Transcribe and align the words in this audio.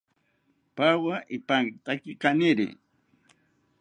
Pawa 0.75 1.15
ipankitaki 1.37 2.11
kaniri 2.21 2.67